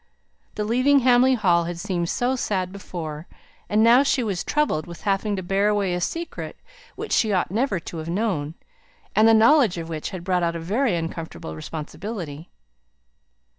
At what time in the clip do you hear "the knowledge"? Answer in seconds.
9.27-9.77